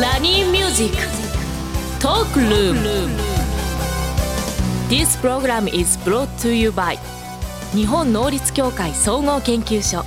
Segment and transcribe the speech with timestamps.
[0.00, 0.96] ラニーミュージック
[2.02, 2.80] トークルーム
[4.88, 6.98] This program is brought to you by
[7.72, 10.04] 日本能率協会総合研究所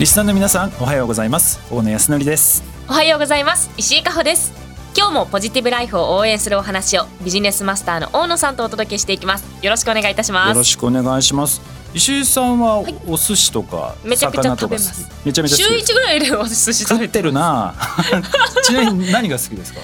[0.00, 1.60] リスナーの皆さんおはようございます。
[1.72, 2.64] 大野泰敬です。
[2.88, 3.70] おはようございます。
[3.76, 4.67] 石井加穂です
[4.98, 9.44] 今日もポジティブライフを応援するお話をビジネスマスターの大野さんとお届けしていきます。
[9.64, 10.48] よろしくお願いいたします。
[10.48, 11.60] よろしくお願いします。
[11.94, 14.60] 石井さんはお寿司とか魚とか好き？
[14.60, 15.08] 食べます。
[15.24, 17.76] めちゃめちゃ週一ぐらいでお寿司食べてるな。
[18.64, 19.78] ちなみに何が好きですか？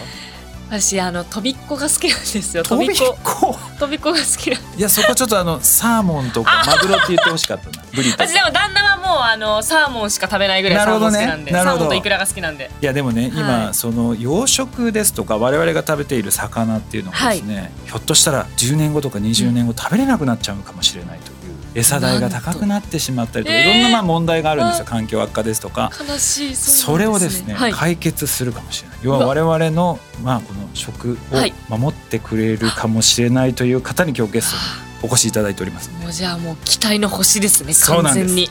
[0.81, 2.63] 私あのとびっこが好きなんですよ。
[2.63, 3.17] とびっこ？
[3.23, 3.57] こ。
[3.79, 7.85] とびっこが好きなんいやそこちょっとあのサーモンとかマグロって言ってほしかったな。
[7.95, 11.81] ブリ私でも旦那はもうあのサーモンしか食べないぐらいサーモン好きなんで、なるほど。
[11.81, 12.71] ねサーモンとイクラが好きなんで。
[12.81, 13.75] いやでもね今、はい。
[13.75, 21.31] その養殖ですとか我々が食べている魚っていうのがですね、ひょっとしたら10年後とか20年後食べれなくなっちゃうかもしれないと
[21.75, 25.91] 餌代が高くなってしまったりとかいろんなまあ問題があるんですよえー環境悪化ですとか。
[26.09, 28.99] 悲しいそれをですね、はい、解決するかもしれない。
[29.03, 31.55] 要は我々のまあこの食をはい。
[31.69, 34.63] 守ってくれるかもしれないという方に今日ゲストに
[35.03, 38.27] お越しいただいておりますもうじゃあもう期待の星ですねそうなんです。
[38.27, 38.49] 完全に。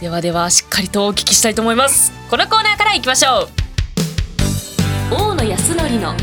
[0.00, 2.12] ではではしっかりとお聞きしたいと思います。
[2.30, 3.48] このコーナーからいきましょ
[5.10, 5.14] う。
[5.14, 6.14] 大野康則の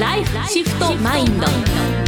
[0.00, 2.07] ライフシフトマインド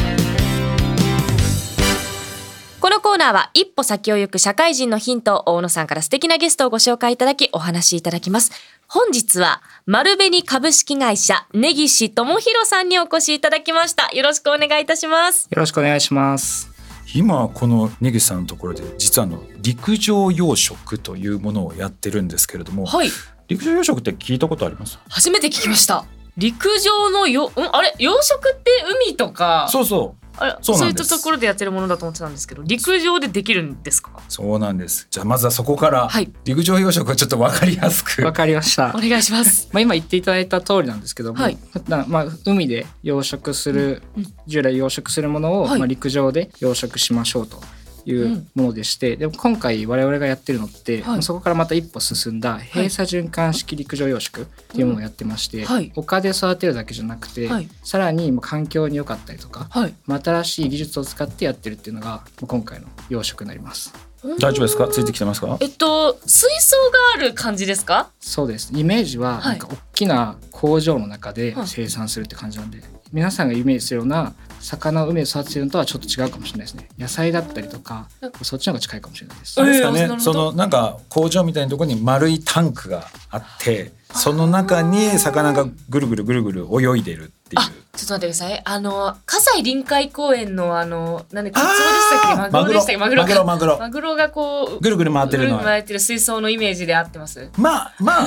[3.21, 8.51] ナーは一歩先を行く社会人のヒントを大野さんから素敵なゲストをご紹介いただきお話しいただきます。
[8.87, 14.09] 本日は丸紅株式会社根岸智弘さんにお越しいただきました。
[14.17, 15.49] よろしくお願いいたします。
[15.51, 16.71] よろしくお願いします。
[17.15, 23.11] 今この根岸さんのところで実はあの陸上養殖というものをやってるんですけれども、はい、
[23.49, 24.99] 陸上養殖って聞いたことあります？
[25.11, 26.07] 初めて聞きました。
[26.39, 28.17] 陸上のよ、んあれ養殖
[28.57, 28.71] って
[29.05, 34.11] 海とか、そうそうあれそうなんですそういったところでやってるものだと思ってたんですけど、陸上でできるんですか？
[34.29, 38.91] そうなんですじゃあまずはそこからはい陸上養殖をちょっと分かりやすく、わかりました。
[38.95, 39.69] お願いします。
[39.75, 41.59] まあ今言っていただいた通りなんですけども、はい
[41.89, 47.63] なまあ海で養殖する、うんうん従来養殖するものを、はいまあ陸上で養殖しましょうと。
[48.05, 51.23] いううんものでして、でも今回我々がやってるのって、はい。
[51.23, 55.93] そこからまた一歩進んだ閉鎖循環式陸上養殖っていうものをやってまして、はい。
[55.97, 57.69] 丘で育てるだけじゃなくて、はい。
[57.83, 59.69] さらにもう環境に良かったりとか、
[60.07, 64.10] 新しい技術を使ってやってるっていうのがまあ今回の養殖になります。
[64.39, 64.89] 大丈夫ですか？
[64.89, 65.57] ついてきてますか？
[65.61, 68.11] えっと水槽がある感じですか？
[68.21, 68.71] そうです。
[68.75, 69.59] イメージははい。
[69.59, 71.67] なんか大きな工場の中ではい。
[71.67, 72.83] 生産するって感じなんで、
[73.13, 76.89] 皆さんがイメージするような魚を海で育ててるのとはちょっと違うかもしれないですね。
[76.99, 78.09] 野菜だったりとか
[78.43, 79.57] そっちの方が近いかもしれないです。
[79.65, 87.61] ですかね、そのなんか工場みたいなところに丸いタンクがあってその中に魚がぐるぐるぐるぐる泳いでるっていう。
[87.61, 88.63] あ、ちょっと待ってください。
[88.65, 93.23] あの葛西臨海公園のあのなんでカツオでしたっけ、マグロでしたっけ、マグロ。
[93.23, 93.45] マグロ。
[93.45, 94.17] マグロマグロ。
[94.17, 95.57] がこうぐるぐる回ってるの。
[95.57, 97.51] はぐるぐる回ってる水槽のイメージで合ってます？
[97.57, 98.27] まあ まあ。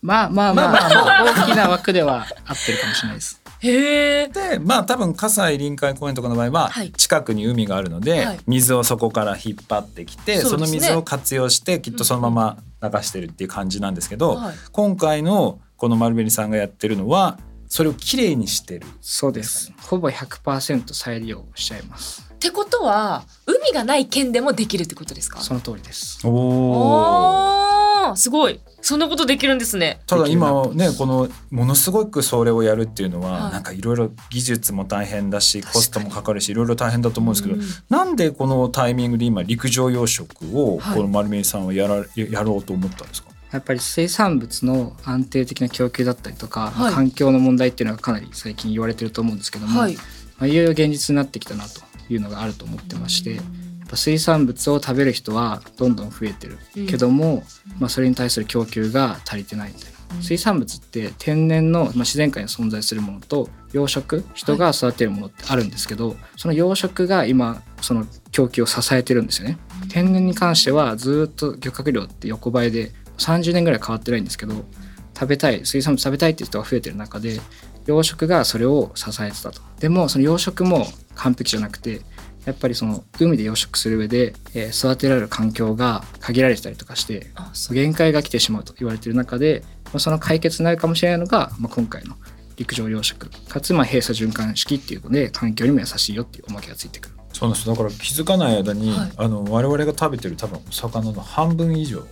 [0.00, 3.40] まあまあまあ、まあまあ大きな枠では合ってるかもしれないです。
[3.60, 4.28] へえ。
[4.28, 6.90] でまあ多分葛西臨海公園とかの場合ははい。
[6.92, 8.40] 近くに海があるので、はい。
[8.46, 10.78] 水をそこから引っ張ってきてそ,、そうですね。
[10.78, 14.54] の水を活用してきっとそのまま流してるっていう感じなんですけど、はい。
[14.72, 17.38] 今回のこの丸紅さんがやってるのは
[17.72, 18.86] それをきれいにしてる。
[19.00, 19.72] そうです。
[19.80, 22.22] ほぼ100%再利用しちゃいます。
[22.30, 25.40] ってことは海がない県でもできるってことですか？
[25.40, 26.20] その通りです。
[26.22, 28.60] おおすごい。
[28.82, 30.02] そんなことできるんですね。
[30.06, 33.52] ただ今ねこのものすごくそれをやるっていうのは、はい。
[33.52, 37.62] なんかいろいろ技術も大変だしコストもかかるしいろいろ大変だと思うんですけど、うん。
[37.88, 40.96] なんでこのタイミングで今陸上養殖をはい。
[40.96, 46.94] この丸紅さんはやらやろうと思ったんですか、やっぱり生産物の安定的な供給だったりとか、はい。
[46.94, 49.94] 環境の問題っていうのがかなり最近言われてると思うんですけども、はい。
[49.94, 50.02] ま
[50.40, 53.44] あ、いよいよ現実になってきたなというのがあると思ってまして、やっ
[53.88, 56.58] ぱ水産物を食べる人はどんどん増えてる
[56.88, 57.44] けども、
[57.78, 69.58] まあ、それに対する供給が足りてないみたいな、水産物って天然の、まあ、自然界に存在するものと養殖人が育てるものってあるんですけど、その養殖が今その供給を支えてるんですよね。
[69.90, 74.64] 天然に関してはずっと漁獲量って横ばいで30年ぐらい変わってないんですけど
[75.14, 77.40] 食べたい水産物食べたいっていう人が増えてる中で
[77.86, 79.60] 養殖がそれを支えてたと。
[79.80, 82.02] でもその養殖も完璧じゃなくて
[82.44, 87.28] やっぱりその海で養殖する上で、えー育てられる環境が限られてたりとかして。
[87.70, 92.16] 限界が来てしまうと言われている中で、まあ、その解決になるかもしれないのが、まあ、今回の
[92.56, 97.14] 陸上養殖かつまあ閉鎖循環式っていうので環境にも優しいよっていうおまけがついてくる。
[97.32, 99.12] そうなんですだから気づかない間に、はい。
[99.16, 102.04] あの我々が食べてる多分お魚の半分以上は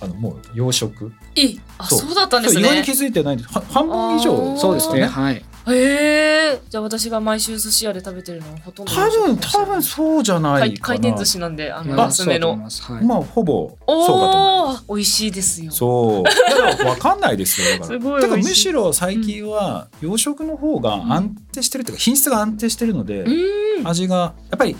[0.00, 1.10] あのもう養殖？
[1.36, 1.98] え、あ、そう。
[2.00, 2.94] そうだったんですそう意外に気ね。
[2.94, 3.52] づいてないんです。
[3.52, 4.56] は半分以上。
[4.58, 5.00] そうですね。
[5.00, 5.44] ねはい。
[5.68, 6.60] へえ。
[6.68, 12.82] じゃあ私が毎週寿司屋で食べてるのはほとんど多分多分そうじゃない回転寿司なんであのいや安めのます。
[12.82, 13.04] はい。
[13.04, 14.84] まあほぼそうかと思います。
[14.88, 15.72] 美味しいですよ。
[15.72, 16.22] そう。
[16.22, 17.78] だから分かんないですよ。
[17.80, 17.98] だから。
[17.98, 23.88] すごいだからむしろ最近は養殖の方が安定してるというか品質が安定してるので、うん。
[23.88, 24.76] 味がやっぱり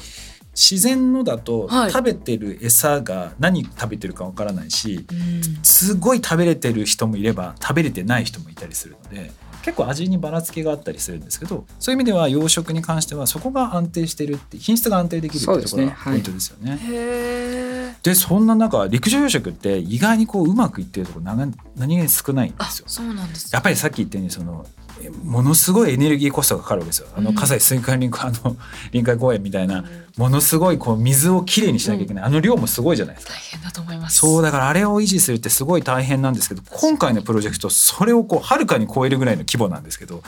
[0.56, 1.90] 自然のだとはい。
[1.90, 5.42] 食べてる餌が何食べてるかわからないし、うん。
[5.62, 9.30] すごい食べれてる人もいれば食べれてない人もいたりするので
[9.62, 16.78] 結構味にばらつきがあったりするんですけどそういう意味では養殖に関してはそこが安定してるって品質が安定できるっていうところがポイントですよね。
[16.80, 22.84] へえでそんな中陸上養殖って意外にこううまくいってるところ何何気に少ないんであすよ。
[22.86, 24.85] そうなんですやっぱりさっき言ったようにそのえ
[25.24, 27.08] ものすごいエネルギーコストがかかるわけですよ。
[27.16, 27.34] あのうん。
[27.34, 28.56] 葛西水管林あの
[28.92, 29.84] 臨海公園みたいな
[30.16, 33.32] ものすごいこう水をきれいにしなきゃいけない、あの量もすごいじゃないですか。
[33.34, 34.18] 大変だと思います。
[34.18, 40.22] そうだからあれを維持するってすごい大変なんですけど今回のプロジェクトそれをこうはるかに超えるぐらいの規模なんですけど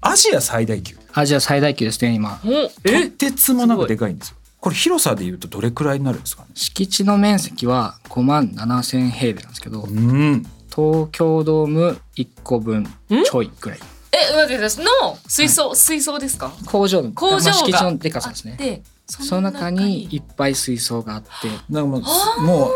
[0.00, 0.96] アジア最大級。
[1.12, 2.40] アジア最大級ですね今。
[2.44, 4.36] おとえてつもなくでかいんですよ。
[4.60, 6.48] これ広さでいうとどれくらいになるんですかね？
[6.54, 10.46] 敷地の面積は5万7千平米なんですけどうん。
[10.74, 12.86] 東京ドーム1個分
[13.24, 13.78] ちょいぐらい
[14.12, 14.84] え待ってください。
[14.84, 14.90] の
[15.26, 16.52] 水槽、水槽ですか？
[16.66, 18.52] 工場の工場がまあ敷地のでかさですね。
[18.52, 21.28] あってその中にいっぱい水槽があって。
[21.48, 22.70] だからもうもう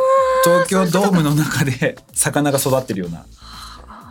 [0.44, 3.24] 東京ドームの中で 魚が育ってるような。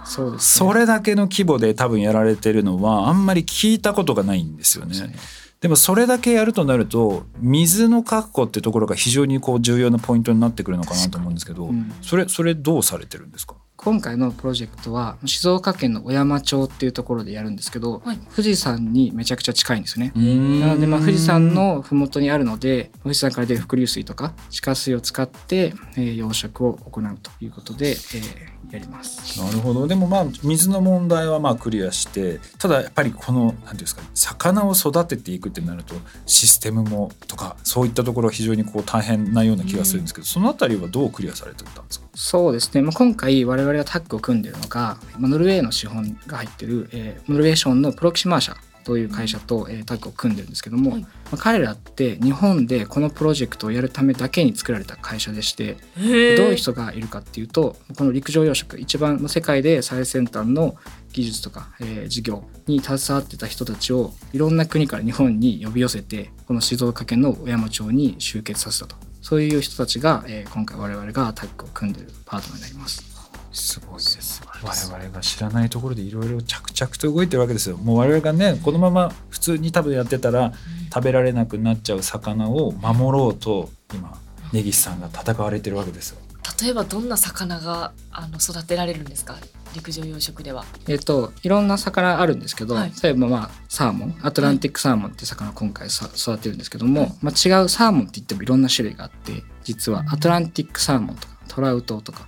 [0.06, 5.16] そうです、ね、それだけの規模で多分やられてるのはあんまり聞いたことがないんですよね。
[5.62, 11.92] でもそれだけやるとなると水の確保ってところが非常にこう重要なポイントになってくるのかなと思うんですけど、うん。
[12.04, 13.56] それそれどうされてるんですか？
[13.86, 18.18] 今回のプロジェクトは静岡県の小山町っていうところでやるんですけど、はい。
[18.36, 20.12] 富士山にめちゃくちゃ近いんですね。
[20.16, 29.40] ななのでまあ富士山の麓にあるので富士山から出る伏流水とか地下水を使って、えー養殖を行うということで、えーやります。
[29.40, 29.88] なるほど。
[29.88, 35.94] でもまあ水の問題はまあクリアしてただやっぱりこの何ていうんですか魚を育てていくってなると
[36.26, 42.08] システムもとかそういったところは非常にこう大変なような気がするんですけど、そのあたりはどうクリアされてたんですか？
[42.16, 51.02] そうですね、まあ、今回我々がタッグを組んでいるのが、まあ、ノルウェーの資本が入ってる、えーノルウェーションのプロキシマー社という会社と、えータッグを組んでるんですけども、はい。
[51.02, 60.76] まあ、彼らって日本でこのプロジェクトをやるためだけに作られた会社でしてどういう人がいるかっていうとこの陸上養殖一番の世界で最先端の
[61.14, 68.96] 技術とか、えー事業に携わってた人たちをいろんな国から日本に呼び寄せてこの静岡県の小山町に集結させたと。
[69.22, 73.15] そういう人たちが、えー今回我々がタッグを組んでるパートナーになります。
[73.56, 74.42] すごいです。
[74.62, 77.78] 我々が知らないところでいろいろ着々と動いてるわけですよ。
[77.78, 80.54] もう我々がねこのまま普通に多分やってたら
[80.94, 84.20] 食べられなくなっちゃう魚を守ろうと今
[84.52, 86.20] 根岸さんが戦われてるわけですよ。
[86.62, 89.36] 例えばどんな魚があの育てられるんですか？
[89.74, 90.64] 陸上養殖では。
[90.88, 92.92] えっといろんな魚あるんですけど、はい。
[93.02, 97.14] 例えばまあサーモンアトランティックサーモンって魚を今回さ育てるんですけども、はい。
[97.22, 102.28] まあ、違うサーモンって言ってもいろんな種類があって実はアトランティックサーモンとかトラウトとか、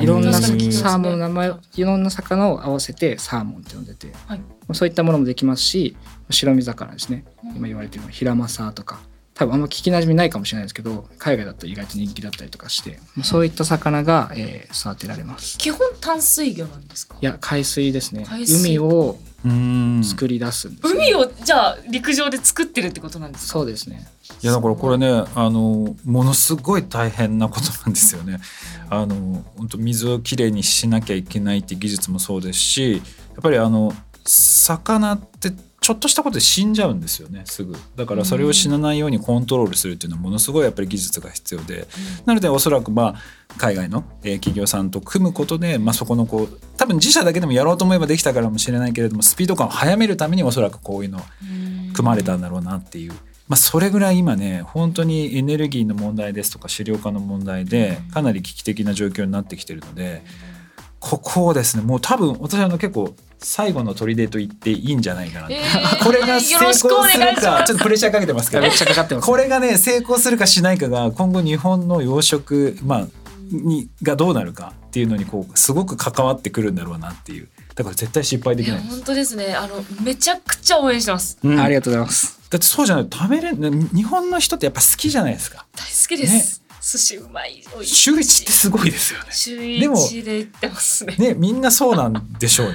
[0.00, 4.38] いろんなサーモンの名前いろんな魚を合わせてサーモンって呼んでて、はい。
[4.38, 5.96] まあそういったものもできますし
[6.30, 7.24] 白身魚ですね。
[7.54, 9.00] 今言われてるヒラマサとか。
[9.34, 15.58] 多分あんま聞きなじみないかもしれないですけど海外だと意外と人気だったりとかして、まあそういった魚が、えー育てられます。
[15.58, 17.16] 基本淡水魚なんですか？
[17.20, 18.24] いや海水ですね。
[18.30, 19.35] 海をうん
[20.02, 23.52] 作り出すんですよ、海をじゃあ陸上で作ってるってことなんですか？
[23.52, 24.06] そうですね。
[24.42, 28.40] いやだからこれねあのものすごい大変なことなんですよね。
[28.90, 33.92] あの本当水をきれいにしなきゃいけないって技術もそうですしやっぱりあの
[34.24, 35.52] 魚って
[35.86, 37.76] ちょっとしたことで死んじゃうんですよねすぐ。
[37.94, 41.86] だからそれを死なないようにコントロールするっていうのはものすごいやっぱり技術が必要で。
[42.24, 51.20] なのでおそらくまあ海外のえー企業さんと組むことで、まあ、そこのこう多分自社だけでもやろうと思えばできたからもしれないけれどもスピード感を速めるためにおそらくこういうの
[51.94, 53.12] 組まれたんだろうなっていう、
[53.46, 60.24] まあ、それぐらい今ね本当にエネルギーの問題ですとか飼料化の問題でかなり危機的な状況になってきてるので
[61.06, 67.64] ここをですねもう多分私あの結構最後の砦と言っていいんじゃないかなと、えー これが成功するよろしくお願いしかます。
[67.66, 69.26] ちょっとプレッシャーかけてますけどめっちゃかかってます。
[69.26, 73.06] これがね成功するかしないかが今後日本の養殖、まあ、
[73.52, 78.90] にがどうなるかっていうのにこうすごく関わってくるんだろうなっていうだから絶対失敗できないです。
[78.90, 81.60] 本当ですねあのめちゃくちゃ応援してますうん。
[81.60, 82.40] ありがとうございます。
[82.50, 85.66] だってそうじゃないと食べれね日本の人ってやっぱ好きじゃないですか。
[85.76, 87.94] 大好きです、寿司うまい美味しい。
[87.96, 92.74] 週一ってすごいですよね週でも一で行ってますねねみんなそうなんでしょうね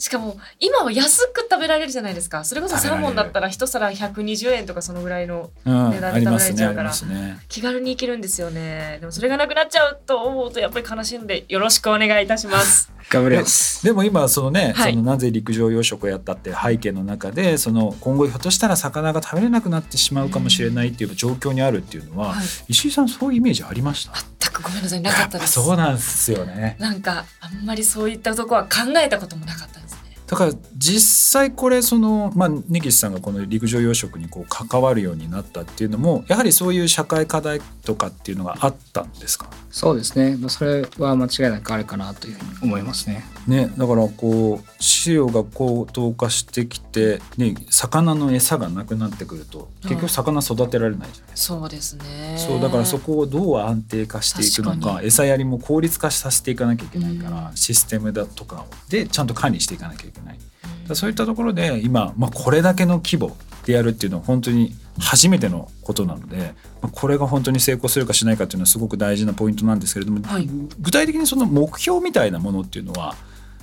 [0.00, 2.42] しかも今は安く食べられるじゃないですか。
[2.42, 6.88] それこそサーモンだったら一皿120円とかそのぐらいのうん、値段で食べられちゃうから。
[6.88, 7.38] ますねね。
[7.48, 8.98] 気軽に行けるんですよね。
[9.00, 12.90] でもそれがなくなっちゃうと思うとやっぱり悲しいのでよろしくお願いいたします。
[13.10, 13.84] 頑張ります。
[13.84, 14.92] でも今そのね、はい。
[14.92, 22.44] そのなぜ陸上養殖をやったって背景の中でその今後ひょっとしたら魚が食べれなくなってしまうかもしれないっていう状況にあるっていうのは、はい。
[22.68, 24.14] 石井さんそういうイメージありました？
[24.40, 25.52] 全くごめんなさいなかったです。
[25.52, 26.76] そうなんですよね。
[26.78, 29.69] なんかあんまりそういったとこは考えたこともなかった
[30.30, 39.50] だから実際これそのまあ根岸さんがこの陸上養殖にこう関わるようになったっていうのもやはりそういう社会課題とかっていうのがあったんですか？
[39.70, 40.38] そうですね。
[40.38, 43.24] まあそれは間違いなくあるかなというふうに思いますね。
[43.46, 60.38] ね、だからこう飼料が高騰化してきて、ね、魚の餌がなくなってくると結局魚育てられないじゃないですかそうですねそうだからそこをどう安定化していくのか餌やりも効率化させていかなきゃいけないから、うんシステムだとかでちゃんと管理していかなきゃいけない。
[60.94, 70.48] そういったところで今、まあ、これだけの規模でやるっていうのは本当に初めてのことなので、まあ、これが本当に成功するかしないかっていうのはすごく大事なポイントなんですけれども、はい
[70.80, 73.14] 具体的にその目標みたいなものっていうのは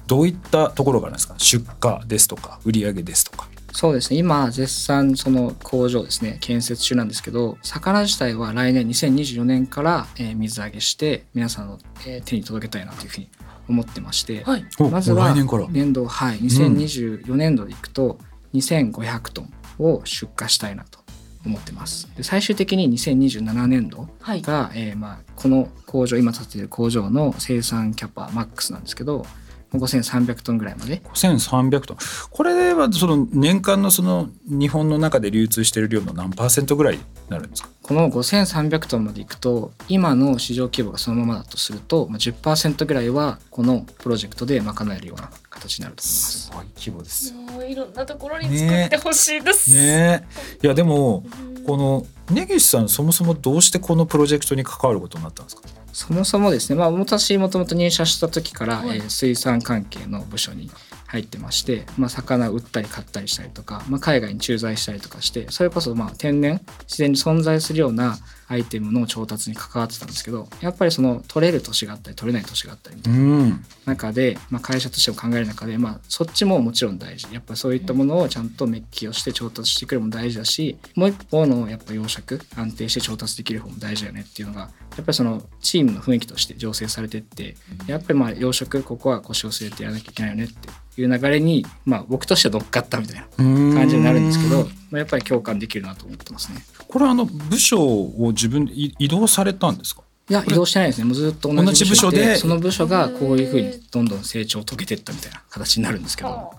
[0.08, 1.36] どういったところがあるんですか？
[1.38, 3.48] 出荷ですとか売上ですとか。
[3.74, 4.18] そうですね。
[4.18, 13.30] 今絶賛その工場ですね建設中なんですけど、魚自体は来年2024年から、えー水揚げして皆さんの、えー手に届けたいなというふうに
[13.70, 14.66] 思ってまして、はい。
[14.80, 18.18] おまずは来年度はい2024年度でいくと
[18.54, 21.00] 2500トンを出荷したいなと
[21.46, 22.10] 思ってます。
[22.16, 24.42] で最終的に2027年度はい。
[24.42, 29.26] が、えーまあ、この工場今建ててる工場の生産キャパマックスなんですけど
[29.74, 31.02] 5300トンぐらいまで。
[31.14, 31.98] 5300トン。
[32.30, 37.70] これはその年間のその日本の中で流通している量の何パーセントぐらいになるんですか？
[37.82, 46.52] この5300トンまでいくと今の市場規模がそのままだとするとまあ10%ぐらいはこのプロジェクトで賄えるような形になると思います。
[46.54, 50.26] ごい規模ですもういろんなところに作ってほしいです、ね。
[50.62, 55.64] えいやでもうんこの根岸さんそもそもどうしてこのプロジェクトに関わることになったんですか？
[55.98, 58.98] そもそもですね、まあ、私もともと入社した時から、はい。
[58.98, 60.70] えー水産関係の部署に
[61.08, 68.18] 入ってまして、まあ、魚を売ったり買ったりしたりとか、まあ、海外に駐在したりとかしてそれこそまあ天然自然に存在するような
[68.50, 73.66] アイテムの調達に関わってたんですけどやっぱりその取れる年があったり取れない年があったりみたいなうん。
[73.86, 77.28] 中で、まあ、会社としても考える中で、まあ、そっちももちろん大事。
[77.34, 90.70] やっぱりそういったものをちゃんとメッキをして調達してくるのも大事だしもう一方のやっぱ養殖安定して調達できる方も大事だよねっていうのがやっぱりそのチームの雰囲気として醸成されてってやっぱりまあ養殖ここは腰を据えてやらなきゃいけないよねって
[91.02, 96.62] いう流れに、まあ、僕としては乗っかったみたいな感感じになるんですけど、まあ、やっぱり共感できるなと思ってますね。
[96.88, 100.02] これはあの部署を自分移動されたんですか？
[100.30, 101.06] いや移動してないですね。
[101.06, 106.52] もうずっと同じ部署でその部署がこういうふうにどんどん成長を遂げていったみたいな形になるんですけど。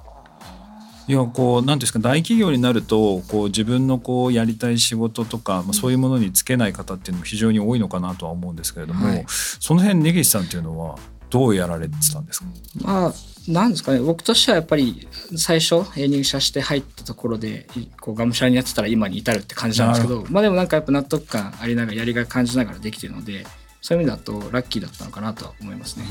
[1.06, 9.24] いやこうなんていうんですか大企業になるとこう自分のこうやりたい仕事とか、まあ、そういうものにつけない方っていうのも非常に多いのかなとは思うんですけれども、はい。
[9.26, 10.98] その辺根岸さんっていうのは
[11.30, 12.46] どうやられてたんですか？
[12.80, 13.12] まあ
[13.48, 14.00] なんですかね。
[14.00, 23.46] 僕としてはやっぱり最初えー入社して入ったところでいこうがむしゃらにやってたら今に至るって感じなんですけどまあでもなんかやっぱ納得感ありながらやりがい感じながらできてるので
[23.80, 26.04] そういう意味だとラッキーだったのかなとは思いますね。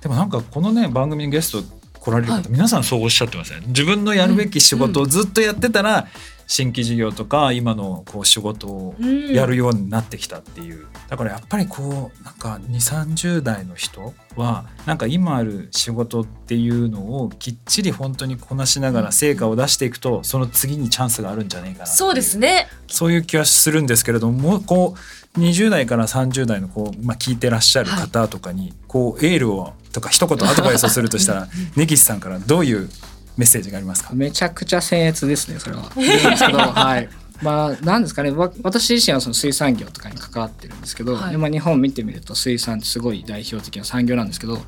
[0.00, 1.62] でもなんかこのね番組にゲスト
[2.00, 2.44] 来られる方、はい。
[2.48, 6.06] 皆さんそうおっしゃってますね自分のやるべき仕事をずっとやってたら、
[6.48, 9.18] 新規事業とか今のこう仕事をうん。
[9.32, 22.68] やるようになってきたっていう、だからやっぱりこうなんか2 3 0代の人はなんか今ある仕事っていうのをきっちり本当にこなしながら成果を出していくとその次にチャンスがあるんじゃないかなそうですね。
[22.86, 24.94] そういう気はするんですけれどももうこ
[25.36, 32.88] う20代から30代のこう、まあ、聞いてらっしゃる方とかにこうエールをとか一言アドバイスをするとしたら 根岸さんからどういう
[33.38, 34.12] メッセージがありますか？
[34.12, 35.90] めちゃくちゃ僭越ですねそれは。
[35.96, 37.08] いいんですけどはい。
[37.40, 41.30] まあなんですかねわ私自身はその水産業とかに関わってるんですけど、はい。
[41.30, 44.62] でまあ、日本見てみると水産ってすごい代表的な産業なんですけど、ま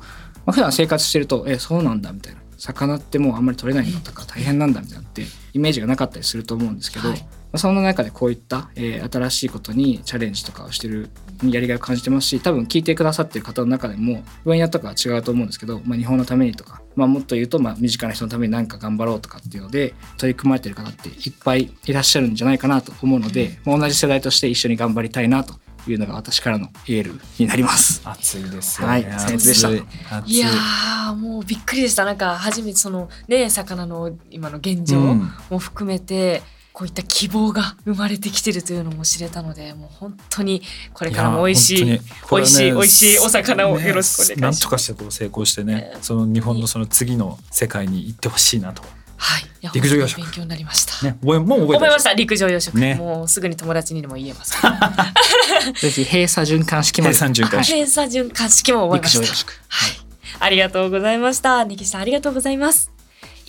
[0.47, 7.19] あ、普段生活してるとえそうなんだみたいな魚ってもうあんまり取れないんだとか大変なんだみたいなってイメージがなかったりすると思うんですけど、はい。
[7.19, 11.09] まあ、その中でこういった、えー新しいことにチャレンジとかをしてる
[11.43, 25.55] やりがいを感じてますし多分聞いてくださってる方の中でも分野とかは違うと思うんですけど、まあ、日本のためにとか、まあ、もっと言うとまあ身近な人のために何か頑張ろうとかっていうので取り組まれてる方っていっぱいいらっしゃるんじゃないかなと思うので、まあ、同じ世代として一緒に頑張りたいなと
[25.87, 28.01] いうのが私からのエールになります。
[28.03, 28.93] 熱いですよね。
[28.93, 29.69] はい僭越でした。
[29.69, 29.83] 熱い。
[30.09, 32.05] 熱いいやーもうびっくりでした。
[32.05, 35.31] なんか初めてそのね魚の今の現状うん。
[35.49, 36.41] も含めて、
[36.73, 40.61] こういった希望が生まれてきてるというのも知れたのでもう本当に
[40.93, 44.35] これからも美味しいや本当に美味しい美味しいお魚をよろしくお願いします。
[44.35, 48.83] ねなんとかしてこう成功してね、その日本のその次の世界に行ってほしいなと。
[49.21, 49.69] はい。
[49.73, 50.17] 陸上養殖。
[50.17, 52.13] 勉強になりました、ね、覚えもう覚え覚えました。
[52.13, 52.95] 陸上養殖、ね。
[52.95, 54.55] もうすぐに友達にでも言えます。
[55.79, 57.13] ぜひ閉鎖循環式まで。
[57.13, 57.73] 閉鎖循環式。
[57.73, 59.51] はい検査循環式も覚えました。
[59.67, 59.91] はい。
[60.39, 61.63] ありがとうございました。
[61.65, 62.90] ネギさんありがとうございます。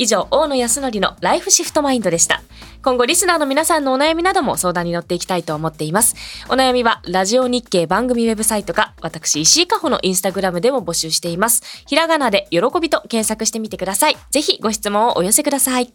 [0.03, 2.43] 以上、大野康則のライフシフトマインドでした。
[2.83, 6.17] 今後、リスナーの皆さんのお悩みなども相談に乗っていきたいと思っています。
[6.49, 11.63] お悩みは、ラジオ日経番組ウェブサイトか、私、石井加穂のインスタグラムでも募集しています。
[11.87, 14.17] ひらがなで、喜びと検索してみてください。
[14.31, 15.95] ぜひ、ご質問をお寄せください。